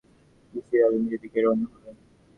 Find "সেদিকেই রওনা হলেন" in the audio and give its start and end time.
1.09-1.95